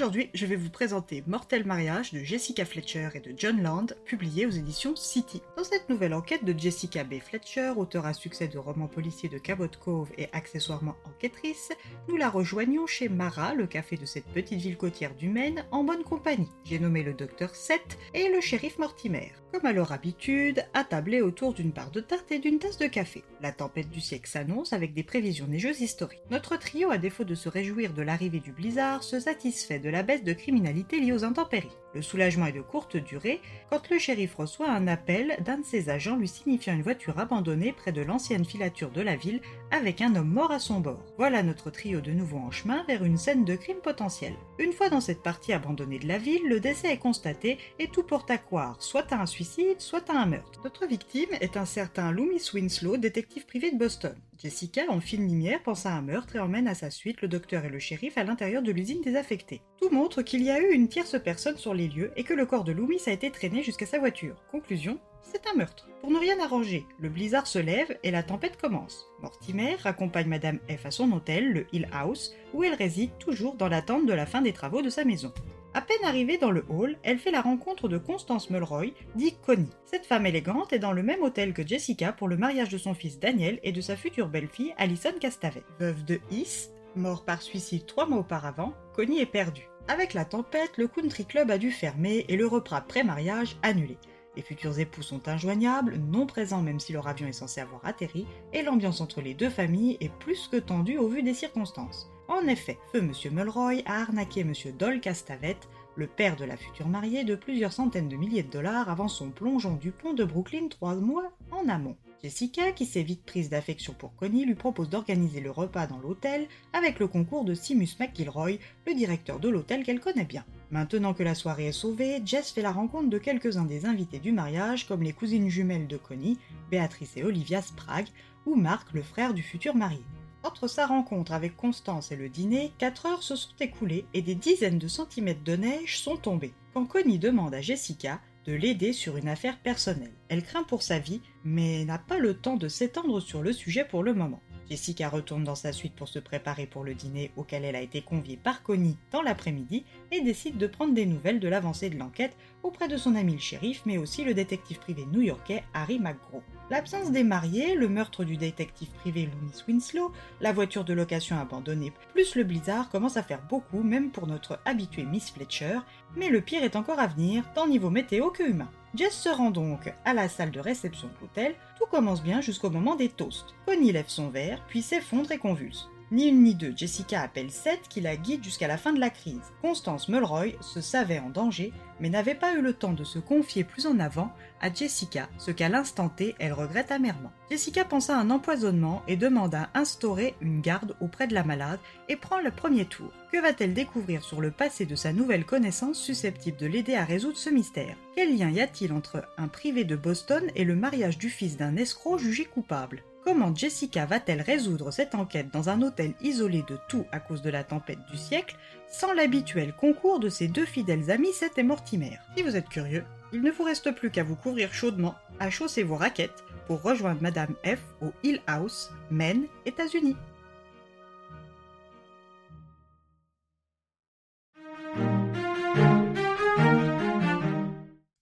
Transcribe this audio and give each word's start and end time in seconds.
Aujourd'hui, 0.00 0.30
je 0.32 0.46
vais 0.46 0.56
vous 0.56 0.70
présenter 0.70 1.22
Mortel 1.26 1.66
Mariage 1.66 2.14
de 2.14 2.20
Jessica 2.20 2.64
Fletcher 2.64 3.10
et 3.12 3.20
de 3.20 3.34
John 3.36 3.62
Land, 3.62 3.88
publié 4.06 4.46
aux 4.46 4.50
éditions 4.50 4.96
City. 4.96 5.42
Dans 5.58 5.62
cette 5.62 5.90
nouvelle 5.90 6.14
enquête 6.14 6.42
de 6.42 6.58
Jessica 6.58 7.04
B. 7.04 7.20
Fletcher, 7.20 7.74
auteur 7.76 8.06
à 8.06 8.14
succès 8.14 8.48
de 8.48 8.56
romans 8.56 8.88
policiers 8.88 9.28
de 9.28 9.36
Cabot 9.36 9.68
Cove 9.78 10.08
et 10.16 10.30
accessoirement 10.32 10.96
enquêtrice, 11.04 11.68
nous 12.08 12.16
la 12.16 12.30
rejoignons 12.30 12.86
chez 12.86 13.10
Mara, 13.10 13.52
le 13.52 13.66
café 13.66 13.98
de 13.98 14.06
cette 14.06 14.24
petite 14.24 14.62
ville 14.62 14.78
côtière 14.78 15.14
du 15.14 15.28
Maine, 15.28 15.66
en 15.70 15.84
bonne 15.84 16.02
compagnie. 16.02 16.48
J'ai 16.64 16.78
nommé 16.78 17.02
le 17.02 17.12
docteur 17.12 17.54
Seth 17.54 17.98
et 18.14 18.30
le 18.30 18.40
shérif 18.40 18.78
Mortimer. 18.78 19.32
Comme 19.52 19.66
à 19.66 19.72
leur 19.74 19.92
habitude, 19.92 20.64
attablés 20.72 21.20
autour 21.20 21.52
d'une 21.52 21.72
barre 21.72 21.90
de 21.90 22.00
tarte 22.00 22.32
et 22.32 22.38
d'une 22.38 22.58
tasse 22.58 22.78
de 22.78 22.86
café. 22.86 23.22
La 23.42 23.52
tempête 23.52 23.90
du 23.90 24.00
siècle 24.00 24.30
s'annonce 24.30 24.72
avec 24.72 24.94
des 24.94 25.02
prévisions 25.02 25.48
neigeuses 25.48 25.80
historiques. 25.82 26.22
Notre 26.30 26.56
trio, 26.56 26.90
à 26.90 26.96
défaut 26.96 27.24
de 27.24 27.34
se 27.34 27.50
réjouir 27.50 27.92
de 27.92 28.00
l'arrivée 28.00 28.40
du 28.40 28.52
blizzard, 28.52 29.02
se 29.02 29.20
satisfait 29.20 29.78
de 29.80 29.89
la 29.90 30.02
baisse 30.02 30.24
de 30.24 30.32
criminalité 30.32 31.00
liée 31.00 31.12
aux 31.12 31.24
intempéries. 31.24 31.76
Le 31.92 32.02
soulagement 32.02 32.46
est 32.46 32.52
de 32.52 32.60
courte 32.60 32.96
durée 32.96 33.40
quand 33.68 33.90
le 33.90 33.98
shérif 33.98 34.36
reçoit 34.36 34.70
un 34.70 34.86
appel 34.86 35.36
d'un 35.44 35.58
de 35.58 35.64
ses 35.64 35.90
agents 35.90 36.16
lui 36.16 36.28
signifiant 36.28 36.74
une 36.74 36.82
voiture 36.82 37.18
abandonnée 37.18 37.72
près 37.72 37.90
de 37.90 38.00
l'ancienne 38.00 38.44
filature 38.44 38.90
de 38.90 39.00
la 39.00 39.16
ville 39.16 39.40
avec 39.72 40.00
un 40.00 40.14
homme 40.14 40.30
mort 40.30 40.52
à 40.52 40.60
son 40.60 40.78
bord. 40.78 41.04
Voilà 41.18 41.42
notre 41.42 41.70
trio 41.70 42.00
de 42.00 42.12
nouveau 42.12 42.38
en 42.38 42.52
chemin 42.52 42.84
vers 42.86 43.04
une 43.04 43.16
scène 43.16 43.44
de 43.44 43.56
crime 43.56 43.80
potentiel. 43.82 44.34
Une 44.60 44.72
fois 44.72 44.88
dans 44.88 45.00
cette 45.00 45.22
partie 45.22 45.52
abandonnée 45.52 45.98
de 45.98 46.06
la 46.06 46.18
ville, 46.18 46.46
le 46.46 46.60
décès 46.60 46.92
est 46.92 46.98
constaté 46.98 47.58
et 47.80 47.88
tout 47.88 48.04
porte 48.04 48.30
à 48.30 48.38
croire 48.38 48.80
soit 48.80 49.12
à 49.12 49.20
un 49.20 49.26
suicide, 49.26 49.80
soit 49.80 50.08
à 50.10 50.16
un 50.16 50.26
meurtre. 50.26 50.60
Notre 50.62 50.86
victime 50.86 51.30
est 51.40 51.56
un 51.56 51.64
certain 51.64 52.12
Loomis 52.12 52.50
Winslow, 52.54 52.98
détective 52.98 53.46
privé 53.46 53.72
de 53.72 53.78
Boston. 53.78 54.14
Jessica, 54.42 54.82
en 54.88 55.00
fine 55.00 55.28
lumière, 55.28 55.62
pense 55.62 55.84
à 55.84 55.92
un 55.92 56.00
meurtre 56.00 56.36
et 56.36 56.38
emmène 56.38 56.66
à 56.66 56.74
sa 56.74 56.90
suite 56.90 57.20
le 57.20 57.28
docteur 57.28 57.64
et 57.66 57.68
le 57.68 57.78
shérif 57.78 58.16
à 58.16 58.24
l'intérieur 58.24 58.62
de 58.62 58.72
l'usine 58.72 59.02
désaffectée. 59.02 59.60
Tout 59.80 59.90
montre 59.90 60.20
qu'il 60.20 60.42
y 60.42 60.50
a 60.50 60.60
eu 60.60 60.72
une 60.72 60.88
tierce 60.88 61.16
personne 61.22 61.56
sur 61.56 61.72
les 61.72 61.88
lieux 61.88 62.12
et 62.14 62.22
que 62.22 62.34
le 62.34 62.44
corps 62.44 62.64
de 62.64 62.72
Loomis 62.72 63.02
a 63.06 63.12
été 63.12 63.30
traîné 63.30 63.62
jusqu'à 63.62 63.86
sa 63.86 63.98
voiture. 63.98 64.36
Conclusion, 64.50 64.98
c'est 65.22 65.46
un 65.46 65.56
meurtre. 65.56 65.88
Pour 66.02 66.10
ne 66.10 66.18
rien 66.18 66.38
arranger, 66.38 66.84
le 66.98 67.08
blizzard 67.08 67.46
se 67.46 67.58
lève 67.58 67.98
et 68.02 68.10
la 68.10 68.22
tempête 68.22 68.60
commence. 68.60 69.06
Mortimer 69.22 69.76
raccompagne 69.76 70.28
Madame 70.28 70.58
F 70.68 70.84
à 70.84 70.90
son 70.90 71.10
hôtel, 71.12 71.52
le 71.52 71.66
Hill 71.72 71.88
House, 71.92 72.34
où 72.52 72.62
elle 72.62 72.74
réside 72.74 73.16
toujours 73.18 73.54
dans 73.54 73.68
l'attente 73.68 74.04
de 74.04 74.12
la 74.12 74.26
fin 74.26 74.42
des 74.42 74.52
travaux 74.52 74.82
de 74.82 74.90
sa 74.90 75.04
maison. 75.04 75.32
À 75.72 75.80
peine 75.80 76.04
arrivée 76.04 76.36
dans 76.36 76.50
le 76.50 76.64
hall, 76.68 76.98
elle 77.02 77.18
fait 77.18 77.30
la 77.30 77.40
rencontre 77.40 77.88
de 77.88 77.96
Constance 77.96 78.50
Mulroy, 78.50 78.92
dit 79.14 79.36
Connie. 79.46 79.70
Cette 79.86 80.04
femme 80.04 80.26
élégante 80.26 80.72
est 80.72 80.80
dans 80.80 80.92
le 80.92 81.04
même 81.04 81.22
hôtel 81.22 81.54
que 81.54 81.66
Jessica 81.66 82.12
pour 82.12 82.28
le 82.28 82.36
mariage 82.36 82.70
de 82.70 82.78
son 82.78 82.92
fils 82.92 83.18
Daniel 83.18 83.60
et 83.62 83.72
de 83.72 83.80
sa 83.80 83.96
future 83.96 84.28
belle-fille 84.28 84.74
Alison 84.76 85.12
Castavet. 85.20 85.62
Veuve 85.78 86.04
de 86.04 86.18
Is, 86.32 86.70
mort 86.96 87.24
par 87.24 87.42
suicide 87.42 87.86
trois 87.86 88.06
mois 88.06 88.18
auparavant, 88.18 88.72
Connie 88.94 89.20
est 89.20 89.26
perdue. 89.26 89.68
Avec 89.88 90.14
la 90.14 90.24
tempête, 90.24 90.76
le 90.76 90.88
country 90.88 91.24
club 91.24 91.50
a 91.50 91.58
dû 91.58 91.70
fermer 91.70 92.24
et 92.28 92.36
le 92.36 92.46
repas 92.46 92.80
pré-mariage 92.80 93.56
annulé. 93.62 93.96
Les 94.36 94.42
futurs 94.42 94.78
époux 94.78 95.02
sont 95.02 95.28
injoignables, 95.28 95.96
non 95.96 96.26
présents 96.26 96.62
même 96.62 96.78
si 96.78 96.92
leur 96.92 97.08
avion 97.08 97.26
est 97.26 97.32
censé 97.32 97.60
avoir 97.60 97.84
atterri, 97.84 98.26
et 98.52 98.62
l'ambiance 98.62 99.00
entre 99.00 99.20
les 99.20 99.34
deux 99.34 99.50
familles 99.50 99.96
est 100.00 100.12
plus 100.20 100.48
que 100.48 100.56
tendue 100.56 100.98
au 100.98 101.08
vu 101.08 101.22
des 101.22 101.34
circonstances. 101.34 102.10
En 102.28 102.46
effet, 102.46 102.78
feu 102.92 103.00
M. 103.00 103.12
Mulroy 103.32 103.82
a 103.86 104.02
arnaqué 104.02 104.42
M. 104.42 104.52
Dol 104.78 105.00
Castavet, 105.00 105.56
le 106.00 106.06
père 106.06 106.36
de 106.36 106.46
la 106.46 106.56
future 106.56 106.88
mariée, 106.88 107.24
de 107.24 107.34
plusieurs 107.34 107.74
centaines 107.74 108.08
de 108.08 108.16
milliers 108.16 108.42
de 108.42 108.50
dollars 108.50 108.88
avant 108.88 109.06
son 109.06 109.28
plongeon 109.28 109.74
du 109.74 109.90
pont 109.90 110.14
de 110.14 110.24
Brooklyn 110.24 110.68
trois 110.68 110.94
mois 110.94 111.30
en 111.50 111.68
amont. 111.68 111.94
Jessica, 112.22 112.72
qui 112.72 112.86
s'est 112.86 113.02
vite 113.02 113.22
prise 113.26 113.50
d'affection 113.50 113.92
pour 113.92 114.16
Connie, 114.16 114.46
lui 114.46 114.54
propose 114.54 114.88
d'organiser 114.88 115.40
le 115.40 115.50
repas 115.50 115.86
dans 115.86 115.98
l'hôtel 115.98 116.48
avec 116.72 117.00
le 117.00 117.06
concours 117.06 117.44
de 117.44 117.52
Simus 117.52 117.98
McGilroy, 118.00 118.52
le 118.86 118.94
directeur 118.94 119.40
de 119.40 119.50
l'hôtel 119.50 119.82
qu'elle 119.82 120.00
connaît 120.00 120.24
bien. 120.24 120.46
Maintenant 120.70 121.12
que 121.12 121.22
la 121.22 121.34
soirée 121.34 121.66
est 121.66 121.72
sauvée, 121.72 122.22
Jess 122.24 122.50
fait 122.50 122.62
la 122.62 122.72
rencontre 122.72 123.10
de 123.10 123.18
quelques-uns 123.18 123.66
des 123.66 123.84
invités 123.84 124.20
du 124.20 124.32
mariage, 124.32 124.88
comme 124.88 125.02
les 125.02 125.12
cousines 125.12 125.50
jumelles 125.50 125.86
de 125.86 125.98
Connie, 125.98 126.38
Béatrice 126.70 127.18
et 127.18 127.24
Olivia 127.24 127.60
Sprague, 127.60 128.08
ou 128.46 128.54
Marc, 128.54 128.94
le 128.94 129.02
frère 129.02 129.34
du 129.34 129.42
futur 129.42 129.74
marié. 129.74 130.00
Entre 130.42 130.68
sa 130.68 130.86
rencontre 130.86 131.32
avec 131.32 131.56
Constance 131.56 132.12
et 132.12 132.16
le 132.16 132.30
dîner, 132.30 132.72
quatre 132.78 133.06
heures 133.06 133.22
se 133.22 133.36
sont 133.36 133.54
écoulées 133.60 134.06
et 134.14 134.22
des 134.22 134.34
dizaines 134.34 134.78
de 134.78 134.88
centimètres 134.88 135.44
de 135.44 135.54
neige 135.54 135.98
sont 135.98 136.16
tombés. 136.16 136.54
Quand 136.72 136.86
Connie 136.86 137.18
demande 137.18 137.54
à 137.54 137.60
Jessica 137.60 138.20
de 138.46 138.54
l'aider 138.54 138.94
sur 138.94 139.18
une 139.18 139.28
affaire 139.28 139.58
personnelle. 139.58 140.14
Elle 140.28 140.42
craint 140.42 140.62
pour 140.62 140.82
sa 140.82 140.98
vie, 140.98 141.20
mais 141.44 141.84
n'a 141.84 141.98
pas 141.98 142.18
le 142.18 142.34
temps 142.34 142.56
de 142.56 142.68
s'étendre 142.68 143.20
sur 143.20 143.42
le 143.42 143.52
sujet 143.52 143.84
pour 143.84 144.02
le 144.02 144.14
moment. 144.14 144.40
Jessica 144.70 145.08
retourne 145.08 145.44
dans 145.44 145.56
sa 145.56 145.72
suite 145.72 145.94
pour 145.94 146.08
se 146.08 146.18
préparer 146.20 146.66
pour 146.66 146.84
le 146.84 146.94
dîner 146.94 147.32
auquel 147.36 147.64
elle 147.64 147.76
a 147.76 147.82
été 147.82 148.02
conviée 148.02 148.36
par 148.36 148.62
Connie 148.62 148.96
dans 149.10 149.20
l'après-midi 149.20 149.84
et 150.12 150.20
décide 150.22 150.58
de 150.58 150.66
prendre 150.68 150.94
des 150.94 151.06
nouvelles 151.06 151.40
de 151.40 151.48
l'avancée 151.48 151.90
de 151.90 151.98
l'enquête 151.98 152.36
auprès 152.62 152.86
de 152.86 152.96
son 152.96 153.16
ami 153.16 153.32
le 153.32 153.40
shérif 153.40 153.82
mais 153.84 153.98
aussi 153.98 154.24
le 154.24 154.32
détective 154.32 154.78
privé 154.78 155.04
new-yorkais 155.12 155.64
Harry 155.74 155.98
McGraw. 155.98 156.42
L'absence 156.70 157.10
des 157.10 157.24
mariés, 157.24 157.74
le 157.74 157.88
meurtre 157.88 158.22
du 158.22 158.36
détective 158.36 158.90
privé 159.00 159.26
Loomis 159.26 159.64
Winslow, 159.66 160.12
la 160.40 160.52
voiture 160.52 160.84
de 160.84 160.92
location 160.92 161.36
abandonnée, 161.36 161.92
plus 162.12 162.36
le 162.36 162.44
blizzard 162.44 162.88
commence 162.90 163.16
à 163.16 163.24
faire 163.24 163.42
beaucoup 163.48 163.82
même 163.82 164.12
pour 164.12 164.28
notre 164.28 164.60
habituée 164.64 165.02
Miss 165.02 165.32
Fletcher, 165.32 165.80
mais 166.14 166.28
le 166.28 166.40
pire 166.40 166.62
est 166.62 166.76
encore 166.76 167.00
à 167.00 167.08
venir 167.08 167.42
tant 167.56 167.66
niveau 167.66 167.90
météo 167.90 168.30
que 168.30 168.44
humain. 168.44 168.70
Jess 168.94 169.14
se 169.14 169.28
rend 169.28 169.50
donc 169.50 169.92
à 170.04 170.14
la 170.14 170.28
salle 170.28 170.52
de 170.52 170.60
réception 170.60 171.08
de 171.08 171.20
l'hôtel. 171.20 171.56
Tout 171.76 171.86
commence 171.86 172.22
bien 172.22 172.40
jusqu'au 172.40 172.70
moment 172.70 172.94
des 172.94 173.08
toasts. 173.08 173.54
Connie 173.66 173.90
lève 173.90 174.08
son 174.08 174.28
verre, 174.28 174.62
puis 174.68 174.82
s'effondre 174.82 175.32
et 175.32 175.38
convulse. 175.38 175.90
Ni 176.12 176.26
une 176.26 176.42
ni 176.42 176.56
deux, 176.56 176.72
Jessica 176.76 177.20
appelle 177.20 177.52
Seth 177.52 177.86
qui 177.88 178.00
la 178.00 178.16
guide 178.16 178.42
jusqu'à 178.42 178.66
la 178.66 178.76
fin 178.76 178.92
de 178.92 178.98
la 178.98 179.10
crise. 179.10 179.52
Constance 179.62 180.08
Mulroy 180.08 180.56
se 180.60 180.80
savait 180.80 181.20
en 181.20 181.30
danger, 181.30 181.72
mais 182.00 182.10
n'avait 182.10 182.34
pas 182.34 182.54
eu 182.54 182.62
le 182.62 182.72
temps 182.72 182.94
de 182.94 183.04
se 183.04 183.20
confier 183.20 183.62
plus 183.62 183.86
en 183.86 184.00
avant 184.00 184.32
à 184.60 184.72
Jessica, 184.72 185.28
ce 185.38 185.52
qu'à 185.52 185.68
l'instant 185.68 186.08
T, 186.08 186.34
elle 186.40 186.52
regrette 186.52 186.90
amèrement. 186.90 187.30
Jessica 187.48 187.84
pense 187.84 188.10
à 188.10 188.18
un 188.18 188.30
empoisonnement 188.30 189.04
et 189.06 189.16
demande 189.16 189.54
à 189.54 189.70
instaurer 189.74 190.34
une 190.40 190.60
garde 190.60 190.96
auprès 191.00 191.28
de 191.28 191.34
la 191.34 191.44
malade 191.44 191.78
et 192.08 192.16
prend 192.16 192.40
le 192.40 192.50
premier 192.50 192.86
tour. 192.86 193.12
Que 193.30 193.40
va-t-elle 193.40 193.72
découvrir 193.72 194.24
sur 194.24 194.40
le 194.40 194.50
passé 194.50 194.86
de 194.86 194.96
sa 194.96 195.12
nouvelle 195.12 195.44
connaissance 195.46 196.00
susceptible 196.00 196.58
de 196.58 196.66
l'aider 196.66 196.96
à 196.96 197.04
résoudre 197.04 197.36
ce 197.36 197.50
mystère? 197.50 197.96
Quel 198.16 198.36
lien 198.36 198.50
y 198.50 198.60
a-t-il 198.60 198.92
entre 198.92 199.28
un 199.38 199.46
privé 199.46 199.84
de 199.84 199.94
Boston 199.94 200.42
et 200.56 200.64
le 200.64 200.74
mariage 200.74 201.18
du 201.18 201.30
fils 201.30 201.56
d'un 201.56 201.76
escroc 201.76 202.18
jugé 202.18 202.46
coupable? 202.46 203.04
Comment 203.22 203.54
Jessica 203.54 204.06
va-t-elle 204.06 204.40
résoudre 204.40 204.90
cette 204.90 205.14
enquête 205.14 205.52
dans 205.52 205.68
un 205.68 205.82
hôtel 205.82 206.14
isolé 206.22 206.64
de 206.66 206.78
tout 206.88 207.04
à 207.12 207.20
cause 207.20 207.42
de 207.42 207.50
la 207.50 207.64
tempête 207.64 208.04
du 208.10 208.16
siècle, 208.16 208.56
sans 208.90 209.12
l'habituel 209.12 209.74
concours 209.74 210.20
de 210.20 210.30
ses 210.30 210.48
deux 210.48 210.64
fidèles 210.64 211.10
amis 211.10 211.32
Seth 211.32 211.58
et 211.58 211.62
Mortimer? 211.62 212.18
Si 212.36 212.42
vous 212.42 212.56
êtes 212.56 212.68
curieux, 212.68 213.04
il 213.32 213.42
ne 213.42 213.50
vous 213.50 213.62
reste 213.62 213.92
plus 213.92 214.10
qu'à 214.10 214.24
vous 214.24 214.36
couvrir 214.36 214.72
chaudement, 214.72 215.14
à 215.38 215.50
chausser 215.50 215.82
vos 215.82 215.96
raquettes 215.96 216.44
pour 216.66 216.82
rejoindre 216.82 217.20
Madame 217.20 217.54
F 217.64 217.80
au 218.00 218.12
Hill 218.22 218.40
House, 218.46 218.90
Maine, 219.10 219.46
États-Unis. 219.66 220.16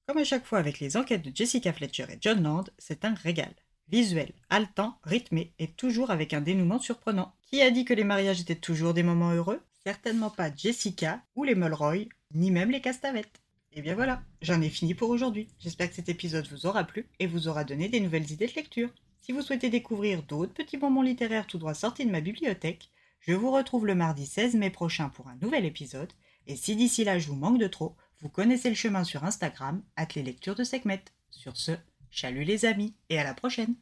Comme 0.07 0.19
à 0.19 0.25
chaque 0.25 0.45
fois 0.45 0.59
avec 0.59 0.81
les 0.81 0.97
enquêtes 0.97 1.23
de 1.23 1.31
Jessica 1.35 1.73
Fletcher 1.73 2.07
et 2.11 2.19
John 2.21 2.43
Land, 2.43 2.65
c'est 2.79 3.05
un 3.05 3.15
régal. 3.15 3.55
Visuel, 3.91 4.33
haletant, 4.51 4.99
rythmé 5.03 5.53
et 5.59 5.69
toujours 5.69 6.11
avec 6.11 6.35
un 6.35 6.41
dénouement 6.41 6.79
surprenant. 6.79 7.33
Qui 7.47 7.63
a 7.63 7.71
dit 7.71 7.85
que 7.85 7.95
les 7.95 8.05
mariages 8.05 8.41
étaient 8.41 8.55
toujours 8.55 8.93
des 8.93 9.03
moments 9.03 9.33
heureux? 9.33 9.63
Certainement 9.85 10.31
pas 10.31 10.55
Jessica 10.55 11.23
ou 11.35 11.45
les 11.45 11.55
Mulroy, 11.55 12.09
ni 12.35 12.51
même 12.51 12.71
les 12.71 12.83
Castavettes. 12.83 13.41
Et 13.73 13.81
bien 13.81 13.95
voilà, 13.95 14.23
j'en 14.43 14.61
ai 14.61 14.69
fini 14.69 14.95
pour 14.95 15.09
aujourd'hui. 15.09 15.49
J'espère 15.59 15.89
que 15.89 15.95
cet 15.95 16.09
épisode 16.09 16.47
vous 16.49 16.67
aura 16.67 16.85
plu 16.85 17.07
et 17.19 17.27
vous 17.27 17.49
aura 17.49 17.65
donné 17.65 17.89
des 17.89 18.01
nouvelles 18.01 18.31
idées 18.31 18.47
de 18.47 18.55
lecture. 18.55 18.91
Si 19.23 19.33
vous 19.33 19.43
souhaitez 19.43 19.71
découvrir 19.71 20.23
d'autres 20.23 20.53
petits 20.53 20.77
bonbons 20.77 21.03
littéraires 21.03 21.47
tout 21.47 21.59
droit 21.59 21.75
sortis 21.75 22.05
de 22.05 22.11
ma 22.11 22.21
bibliothèque, 22.21 22.91
je 23.21 23.33
vous 23.33 23.51
retrouve 23.51 23.87
le 23.87 23.95
mardi 23.95 24.27
16 24.27 24.55
mai 24.55 24.71
prochain 24.71 25.09
pour 25.09 25.29
un 25.29 25.37
nouvel 25.43 25.65
épisode. 25.65 26.13
Et 26.47 26.57
si 26.57 26.77
d'ici 26.77 27.05
là 27.05 27.19
je 27.19 27.29
vous 27.29 27.37
manque 27.37 27.59
de 27.59 27.67
trop, 27.67 27.97
vous 28.21 28.29
connaissez 28.29 28.69
le 28.69 28.75
chemin 28.75 29.05
sur 29.05 29.25
Instagram, 29.25 29.83
at 29.97 30.09
les 30.15 30.23
lectures 30.23 30.55
de 30.55 30.65
Sekhmet. 30.65 31.05
Sur 31.31 31.57
ce, 31.57 31.73
Chalut 32.11 32.45
les 32.45 32.65
amis 32.65 32.95
et 33.11 33.19
à 33.19 33.25
la 33.25 33.35
prochaine 33.35 33.75